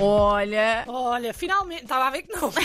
[0.00, 2.50] Olha, Olha, finalmente, estava a ver que não.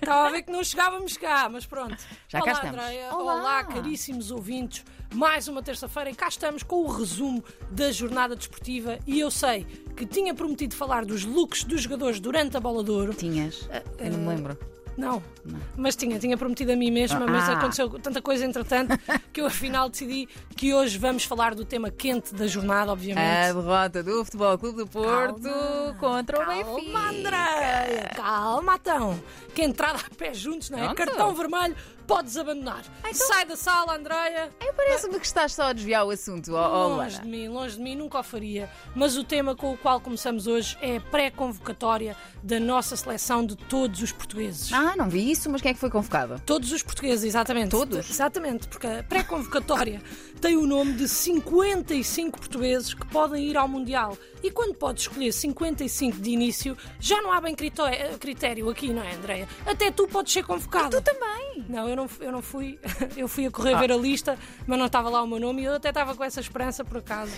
[0.00, 1.96] Estava a ver que não chegávamos cá, mas pronto.
[2.28, 2.78] Já cá Olá, estamos.
[2.78, 3.14] Andreia.
[3.14, 3.34] Olá.
[3.34, 4.84] Olá, caríssimos ouvintes.
[5.14, 8.98] Mais uma terça-feira e cá estamos com o resumo da jornada desportiva.
[9.06, 9.64] E eu sei
[9.96, 13.14] que tinha prometido falar dos looks dos jogadores durante a bola de ouro.
[13.14, 13.66] tinhas.
[13.98, 14.58] Eu não me lembro.
[14.96, 15.22] Não,
[15.76, 17.54] mas tinha, tinha prometido a mim mesma, mas Ah.
[17.58, 18.96] aconteceu tanta coisa entretanto
[19.32, 23.26] que eu afinal decidi que hoje vamos falar do tema quente da jornada, obviamente.
[23.50, 25.94] A derrota do Futebol Clube do Porto Calma.
[25.98, 26.98] contra o Calma, Benfica.
[26.98, 28.10] Andréia!
[28.14, 29.20] Calma, então!
[29.54, 30.82] Que entrada a pé juntos, não é?
[30.94, 30.96] Pronto.
[30.96, 31.76] Cartão vermelho,
[32.06, 32.82] podes abandonar.
[33.00, 34.50] então- Sai da sala, Andréia!
[34.60, 37.22] Ai, Parece-me que estás só a desviar o assunto, ó ó, Longe Luana.
[37.22, 38.68] de mim, longe de mim, nunca o faria.
[38.94, 43.56] Mas o tema com o qual começamos hoje é a pré-convocatória da nossa seleção de
[43.56, 44.72] todos os portugueses.
[44.72, 46.40] Ah, não vi isso, mas quem é que foi convocado?
[46.44, 47.70] Todos os portugueses, exatamente.
[47.70, 48.08] Todos?
[48.10, 50.02] Exatamente, porque a pré-convocatória
[50.44, 54.14] tem o nome de 55 portugueses que podem ir ao Mundial.
[54.42, 59.02] E quando podes escolher 55 de início, já não há bem eh, critério aqui, não
[59.02, 59.48] é, Andréia?
[59.64, 61.00] Até tu podes ser convocado.
[61.00, 61.64] Tu também.
[61.66, 62.78] Não, eu não, eu não fui.
[63.16, 64.36] Eu fui a correr ver a lista,
[64.66, 66.98] mas não estava lá o meu nome e eu até estava com essa esperança, por
[66.98, 67.32] acaso,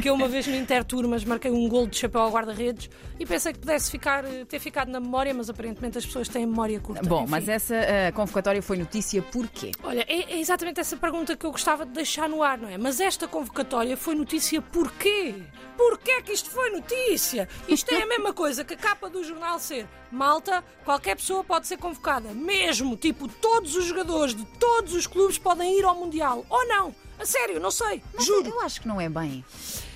[0.00, 3.52] que eu uma vez no Interturmas marquei um gol de chapéu ao guarda-redes e pensei
[3.52, 7.02] que pudesse ficar, eh, ter ficado na memória, mas aparentemente as pessoas têm memória curta.
[7.08, 7.30] Bom, Enfim.
[7.30, 9.72] mas essa ah, convocatória foi notícia porquê?
[9.82, 12.78] Olha, é, é exatamente essa pergunta que eu gostava de deixar no ar, não é?
[12.78, 15.34] Mas esta convocatória foi notícia porquê?
[15.76, 17.48] Porquê que isto foi notícia?
[17.68, 21.66] Isto é a mesma coisa que a capa do jornal ser malta, qualquer pessoa pode
[21.66, 22.30] ser convocada.
[22.32, 26.44] Mesmo, tipo, todos os jogadores de todos os clubes podem ir ao Mundial.
[26.48, 26.94] Ou não?
[27.18, 28.02] A sério, não sei.
[28.14, 28.48] Mas Juro.
[28.48, 29.44] Eu acho que não é bem.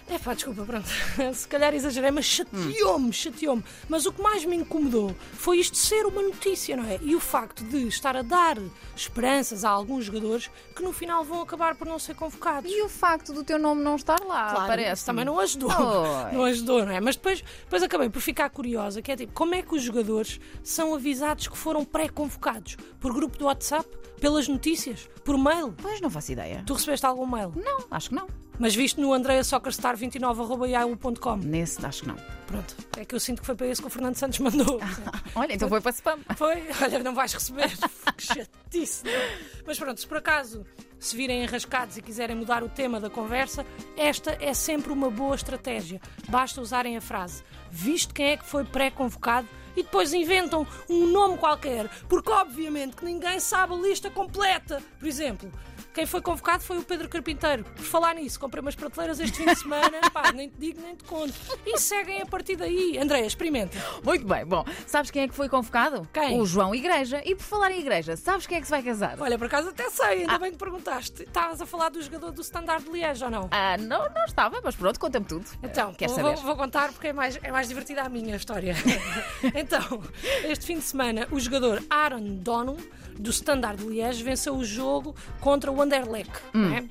[0.08, 0.86] É pá, desculpa, pronto.
[1.34, 3.64] Se calhar exagerei, mas chateou-me, chateou-me.
[3.88, 6.98] Mas o que mais me incomodou foi isto ser uma notícia, não é?
[7.02, 8.56] E o facto de estar a dar
[8.94, 12.70] esperanças a alguns jogadores que no final vão acabar por não ser convocados.
[12.70, 15.04] E o facto do teu nome não estar lá, Claro, parece.
[15.04, 15.70] também não ajudou.
[15.70, 16.32] Oi.
[16.32, 17.00] Não ajudou, não é?
[17.00, 20.38] Mas depois, depois acabei por ficar curiosa, que é tipo, como é que os jogadores
[20.62, 22.76] são avisados que foram pré-convocados?
[23.00, 23.88] Por grupo do WhatsApp?
[24.20, 25.10] Pelas notícias?
[25.24, 25.74] Por mail?
[25.76, 26.62] Pois não faço ideia.
[26.64, 27.52] Tu recebeste algum mail?
[27.56, 28.26] Não, acho que não.
[28.58, 32.16] Mas viste no andreasoccerstar29.yahoo.com Nesse, acho que não.
[32.46, 34.80] Pronto, é que eu sinto que foi para esse que o Fernando Santos mandou.
[35.34, 36.18] Olha, então foi para spam.
[36.36, 37.70] Foi, olha, não vais receber.
[38.16, 39.04] que chatice.
[39.04, 39.38] não é?
[39.66, 40.64] Mas pronto, se por acaso
[40.98, 45.34] se virem enrascados e quiserem mudar o tema da conversa, esta é sempre uma boa
[45.34, 46.00] estratégia.
[46.28, 51.36] Basta usarem a frase visto quem é que foi pré-convocado e depois inventam um nome
[51.36, 54.82] qualquer, porque obviamente que ninguém sabe a lista completa.
[54.98, 55.52] Por exemplo,
[55.96, 57.64] quem foi convocado foi o Pedro Carpinteiro.
[57.64, 60.94] Por falar nisso, comprei umas prateleiras este fim de semana, pá, nem te digo nem
[60.94, 61.32] te conto.
[61.64, 62.98] E seguem a partir daí.
[62.98, 63.78] Andréia, experimenta.
[64.04, 64.44] Muito bem.
[64.44, 66.06] Bom, sabes quem é que foi convocado?
[66.12, 66.38] Quem?
[66.38, 67.22] O João Igreja.
[67.24, 69.16] E por falar em igreja, sabes quem é que se vai casar?
[69.18, 70.38] Olha, por acaso até sei, ainda Ah.
[70.38, 71.22] bem que perguntaste.
[71.22, 73.48] Estavas a falar do jogador do Standard de Liège ou não?
[73.50, 75.46] Ah, não, não estava, mas pronto, conta-me tudo.
[75.62, 76.36] Então, Quer vou, saber?
[76.36, 78.74] vou- contar porque é mais, é mais divertida a minha história.
[79.54, 80.02] então,
[80.44, 82.76] este fim de semana, o jogador Aaron Donum,
[83.18, 86.32] do Standard de Liège, venceu o jogo contra o Anderlecht.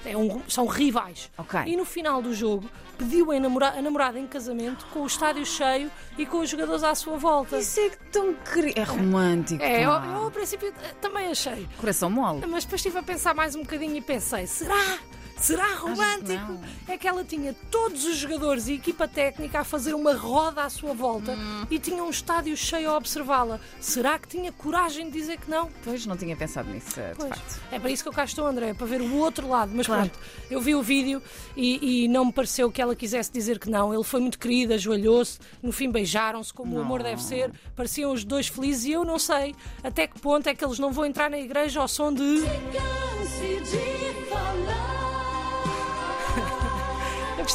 [0.05, 0.11] é?
[0.11, 1.29] É um- são rivais.
[1.37, 1.43] Hum.
[1.43, 1.59] Ok.
[1.65, 5.45] E no final do jogo, pediu a namora- a namorada em casamento com o estádio
[5.45, 7.57] cheio e com os jogadores à sua volta.
[7.57, 8.79] Isso é tão querido.
[8.79, 9.61] É romântico.
[9.63, 11.67] É, eu, eu ao princípio eh, também achei.
[11.77, 12.45] Coração mole.
[12.47, 14.97] Mas depois estive a pensar mais um bocadinho e pensei: será?
[15.37, 16.53] Será romântico?
[16.53, 16.61] não.
[16.87, 20.69] É que ela tinha todos os jogadores e equipa técnica a fazer uma roda à
[20.69, 21.65] sua volta Hum.
[21.69, 23.59] e tinha um estádio cheio a observá-la.
[23.79, 25.69] Será que tinha coragem de dizer que não?
[25.83, 27.29] Pois não tinha pensado nisso, de Pois.
[27.29, 27.61] facto.
[27.71, 29.71] É para isso que eu cá estou, André, para ver o outro lado.
[29.75, 30.09] Mas Claro.
[30.09, 30.19] pronto,
[30.49, 31.21] eu vi o vídeo
[31.55, 33.93] e, e não me pareceu que ela quisesse dizer que não.
[33.93, 37.51] Ele foi muito querido, ajoelhou-se, no fim beijaram-se, como o amor deve ser.
[37.75, 39.53] Pareciam os dois felizes e eu não sei
[39.83, 42.41] até que ponto é que eles não vão entrar na igreja ao som de.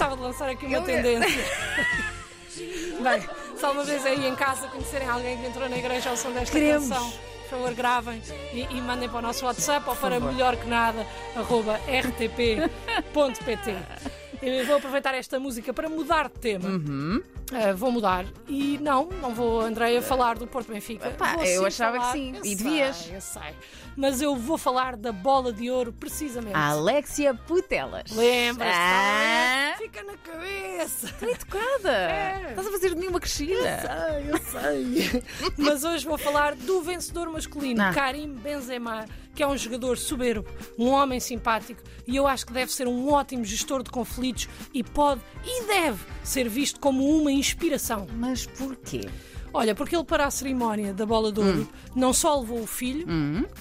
[0.00, 1.44] Gostava de lançar aqui uma Eu- tendência.
[3.02, 3.22] Bem,
[3.56, 6.52] se alguma vez aí em casa conhecerem alguém que entrou na igreja ao som desta
[6.58, 6.88] Queremos.
[6.88, 8.20] canção, por favor, gravem
[8.52, 11.06] e, e mandem para o nosso WhatsApp ou para melhor que nada,
[11.36, 13.76] arroba rtp.pt.
[14.42, 16.66] Eu vou aproveitar esta música para mudar de tema.
[16.66, 17.22] Uhum.
[17.52, 18.24] Ah, vou mudar.
[18.48, 21.08] E não, não vou, Andréia, falar do Porto Benfica.
[21.08, 22.32] Epá, Vou eu sim achava que falar- sim.
[22.36, 23.10] Eu E sei, devias.
[23.12, 23.54] Eu sei.
[23.94, 26.54] Mas eu vou falar da bola de ouro precisamente.
[26.56, 28.10] A Alexia Putelas.
[28.12, 28.74] Lembras-te?
[28.74, 31.14] Ah, Fica na cabeça.
[31.20, 31.90] bem tocada.
[31.90, 32.46] É.
[32.50, 33.54] Estás a fazer de mim uma crescida.
[33.80, 35.22] Sei, eu sei.
[35.56, 37.92] Mas hoje vou falar do vencedor masculino, Ah.
[37.92, 40.46] Karim Benzema, que é um jogador soberbo,
[40.78, 44.84] um homem simpático e eu acho que deve ser um ótimo gestor de conflitos e
[44.84, 48.06] pode e deve ser visto como uma inspiração.
[48.14, 49.08] Mas porquê?
[49.52, 53.06] Olha, porque ele para a cerimónia da bola de ouro não só levou o filho,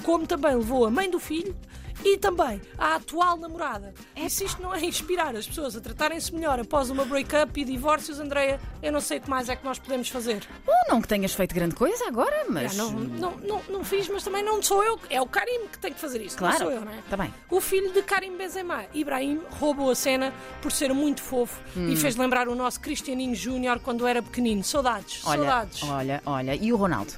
[0.04, 1.56] como também levou a mãe do filho
[2.04, 3.94] e também à atual namorada.
[4.16, 7.63] E se isto não é inspirar as pessoas a tratarem-se melhor após uma break-up e
[7.66, 10.48] divórcios, Andreia, eu não sei o que mais é que nós podemos fazer.
[10.68, 12.74] Ou não que tenhas feito grande coisa agora, mas.
[12.80, 15.78] Ah, não, não, não, não fiz, mas também não sou eu, é o Karim que
[15.80, 16.54] tem que fazer isso, Claro.
[16.60, 16.98] não sou eu, não é?
[17.10, 17.34] Tá bem.
[17.50, 21.90] O filho de Karim Benzema, Ibrahim, roubou a cena por ser muito fofo Hum.
[21.90, 24.63] e fez lembrar o nosso Cristianinho Júnior quando era pequenino.
[24.63, 25.84] Saudades, Olha, saudades.
[25.84, 26.56] olha, olha.
[26.56, 27.13] E o Ronaldo?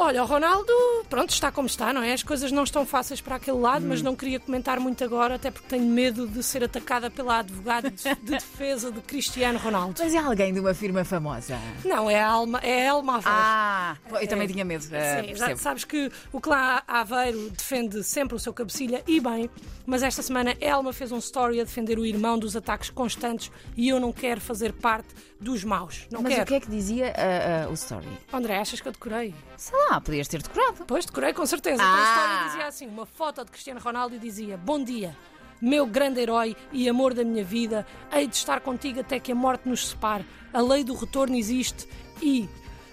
[0.00, 0.72] Olha, o Ronaldo,
[1.10, 2.12] pronto, está como está, não é?
[2.12, 3.88] As coisas não estão fáceis para aquele lado, Hum.
[3.88, 7.90] mas não queria comentar muito agora, até porque tenho medo de ser atacada pela advogada
[7.90, 9.96] de de defesa de Cristiano Ronaldo.
[9.98, 11.58] Mas é alguém de uma firma famosa.
[11.84, 13.36] Não, é a Alma, é a Elma Aveiro.
[13.38, 14.84] Ah, eu também tinha medo.
[14.92, 15.60] eh, Sim, já percebo.
[15.60, 19.50] sabes que o clã Aveiro defende sempre o seu cabecilha e bem,
[19.84, 23.88] mas esta semana Elma fez um story a defender o irmão dos ataques constantes e
[23.88, 25.08] eu não quero fazer parte
[25.40, 26.06] dos maus.
[26.10, 26.42] Não Mas quero.
[26.42, 28.06] o que é que dizia ah, ah, o story?
[28.32, 29.32] André, achas que eu decorei?
[29.56, 30.84] Sei lá, podias ter decorado.
[30.86, 31.82] Pois, decorei com certeza.
[31.82, 31.94] Ah.
[31.94, 35.16] a história dizia assim: uma foto de Cristiano Ronaldo e dizia: Bom dia,
[35.60, 39.34] meu grande herói e amor da minha vida, hei de estar contigo até que a
[39.34, 40.24] morte nos separe.
[40.52, 41.88] A lei do retorno existe
[42.22, 42.48] e.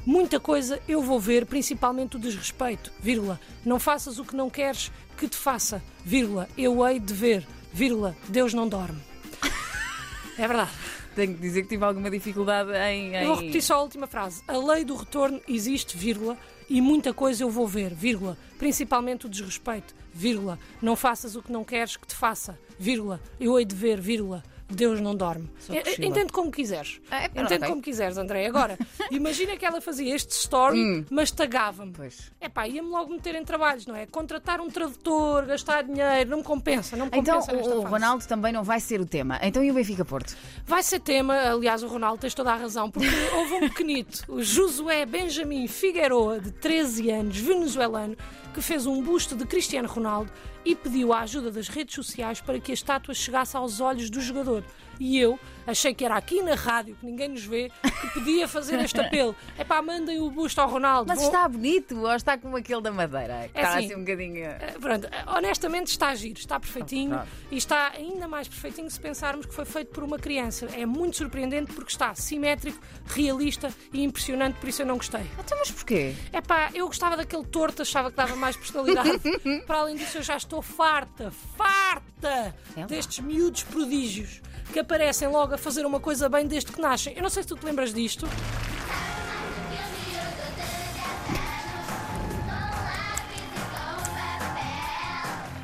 [0.07, 3.39] Muita coisa eu vou ver, principalmente o desrespeito, vírgula.
[3.65, 6.47] Não faças o que não queres que te faça, vírgula.
[6.55, 8.15] Eu hei de ver, vírgula.
[8.29, 9.01] Deus não dorme.
[10.37, 10.69] É verdade.
[11.15, 13.15] Tenho que dizer que tive alguma dificuldade em.
[13.15, 14.43] Eu vou em- repetir só a última frase.
[14.47, 16.37] A lei do retorno existe, vírgula,
[16.69, 18.37] e muita coisa eu vou ver, vírgula.
[18.57, 20.57] Principalmente o desrespeito, vírgula.
[20.81, 23.21] Não faças o que não queres que te faça, vírgula.
[23.39, 24.43] Eu hei de ver, vírgula.
[24.69, 25.47] Deus não dorme.
[25.47, 26.07] Priscila.
[26.07, 26.99] Entende como quiseres.
[27.09, 27.67] Ah, é, Entende ok.
[27.69, 28.47] como quiseres, André.
[28.47, 28.77] Agora,
[29.11, 31.91] imagina que ela fazia este story, mas tagava-me.
[31.91, 31.93] Hum.
[31.95, 32.31] Pois.
[32.41, 34.05] É pá, ia-me logo meter em trabalhos, não é?
[34.05, 37.93] Contratar um tradutor, gastar dinheiro, não me compensa, não me Então compensa nesta o fase.
[37.93, 39.39] Ronaldo também não vai ser o tema.
[39.41, 40.35] Então e o Benfica Porto?
[40.65, 44.41] Vai ser tema, aliás, o Ronaldo tens toda a razão, porque houve um pequenito, o
[44.41, 48.17] Josué Benjamin Figueroa, de 13 anos, venezuelano,
[48.53, 50.31] que fez um busto de Cristiano Ronaldo
[50.63, 54.19] e pediu a ajuda das redes sociais para que a estátua chegasse aos olhos do
[54.19, 54.54] jogador.
[54.55, 54.65] делают
[54.99, 57.71] E eu achei que era aqui na rádio, que ninguém nos vê,
[58.01, 59.35] que podia fazer este apelo.
[59.57, 61.07] É pá, mandem o busto ao Ronaldo.
[61.07, 63.49] Mas está bonito ou está como aquele da Madeira?
[63.51, 63.85] Que É está assim.
[63.85, 64.43] assim um bocadinho.
[64.45, 67.27] Eh, Pronto, honestamente está giro, está perfeitinho Claro.
[67.51, 70.67] e está ainda mais perfeitinho se pensarmos que foi feito por uma criança.
[70.73, 75.21] É muito surpreendente porque está simétrico, realista e impressionante, por isso eu não gostei.
[75.39, 76.13] Então, mas porquê?
[76.33, 79.19] É pá, eu gostava daquele torto, achava que dava mais personalidade.
[79.65, 84.41] Para além disso, eu já estou farta, farta É destes miúdos prodígios
[84.71, 87.13] que aparecem logo a fazer uma coisa bem desde que nascem.
[87.15, 88.27] Eu não sei se tu te lembras disto.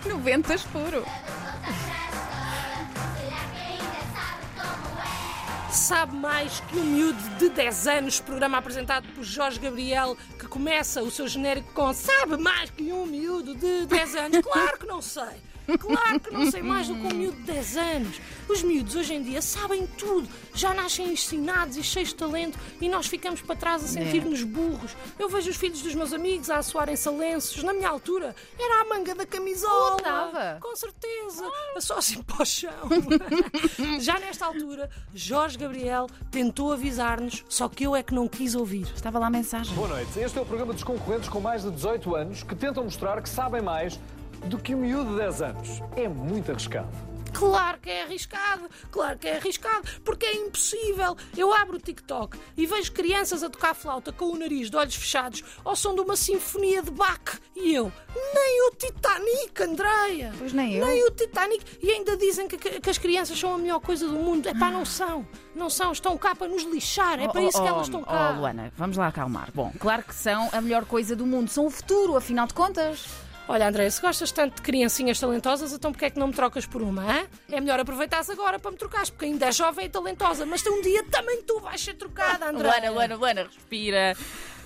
[0.05, 1.05] Noventas puro.
[5.91, 11.03] sabe mais que um miúdo de 10 anos, programa apresentado por Jorge Gabriel, que começa
[11.03, 14.39] o seu genérico com sabe mais que um miúdo de 10 anos?
[14.41, 15.50] Claro que não sei!
[15.79, 18.21] Claro que não sei mais do que um miúdo de 10 anos.
[18.49, 22.89] Os miúdos hoje em dia sabem tudo, já nascem ensinados e cheios de talento e
[22.89, 24.95] nós ficamos para trás a sentir-nos burros.
[25.17, 27.63] Eu vejo os filhos dos meus amigos a assoarem salenços.
[27.63, 29.91] Na minha altura, era a manga da camisola.
[29.91, 30.57] Notava.
[30.59, 31.45] Com certeza.
[31.79, 32.71] Só assim para o chão.
[33.99, 38.87] Já nesta altura, Jorge Gabriel tentou avisar-nos, só que eu é que não quis ouvir.
[38.93, 39.73] Estava lá a mensagem.
[39.75, 40.19] Boa noite.
[40.19, 43.29] Este é o programa dos concorrentes com mais de 18 anos que tentam mostrar que
[43.29, 43.99] sabem mais
[44.45, 45.81] do que um miúdo de 10 anos.
[45.95, 47.11] É muito arriscado.
[47.33, 51.15] Claro que é arriscado, claro que é arriscado, porque é impossível.
[51.35, 54.95] Eu abro o TikTok e vejo crianças a tocar flauta com o nariz de olhos
[54.95, 57.39] fechados ao som de uma sinfonia de Bach.
[57.55, 57.89] E eu,
[58.35, 60.33] nem o Titanic, Andreia.
[60.37, 60.85] Pois nem eu.
[60.85, 61.63] Nem o Titanic.
[61.81, 64.47] E ainda dizem que, que- que as crianças são a melhor coisa do mundo.
[64.49, 65.25] É pá, não são.
[65.55, 65.93] Não são.
[65.93, 67.17] Estão cá para nos lixar.
[67.17, 68.33] É para isso que elas estão cá.
[68.35, 69.49] Oh, Luana, vamos lá acalmar.
[69.55, 71.49] Bom, claro que são a melhor coisa do mundo.
[71.49, 73.05] São o futuro, afinal de contas.
[73.47, 76.65] Olha, André, se gostas tanto de criancinhas talentosas, então porquê é que não me trocas
[76.65, 77.27] por uma, hã?
[77.51, 80.81] É melhor aproveitares agora para me trocares, porque ainda é jovem e talentosa, mas um
[80.81, 82.67] dia também tu vais ser trocada, André.
[82.67, 84.15] Luana, Luana, Luana, respira.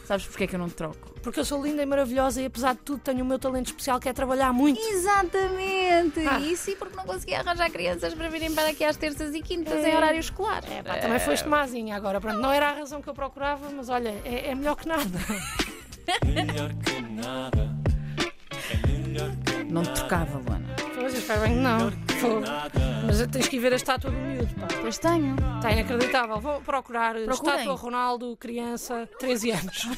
[0.06, 1.16] Sabes porquê é que eu não te troco?
[1.24, 4.00] Porque eu sou linda e maravilhosa e apesar de tudo tenho o meu talento especial
[4.00, 4.80] que é trabalhar muito.
[4.80, 6.20] Exatamente.
[6.28, 6.40] Ah.
[6.40, 9.84] E sim, porque não conseguia arranjar crianças para virem para aqui às terças e quintas
[9.84, 10.64] em horário escolar.
[10.72, 12.22] É, pá, também foste mazinha agora.
[12.22, 15.20] Pronto, não era a razão que eu procurava, mas olha, é, é melhor que nada.
[16.24, 17.65] Melhor que nada.
[19.70, 20.76] Não te trocava, Luana.
[20.94, 21.92] Pois, eu espero bem que não.
[22.20, 22.44] Fogo.
[23.06, 24.68] Mas tens que ir ver a estátua do miúdo, pá.
[24.82, 25.36] Pois tenho.
[25.56, 26.40] Está inacreditável.
[26.40, 27.56] Vou procurar Procurem.
[27.56, 29.88] estátua Ronaldo, criança, 13 anos.